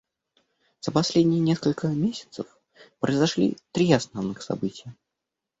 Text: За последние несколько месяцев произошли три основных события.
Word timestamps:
За 0.79 0.89
последние 0.91 1.39
несколько 1.41 1.87
месяцев 1.87 2.47
произошли 2.99 3.57
три 3.71 3.93
основных 3.93 4.41
события. 4.41 4.95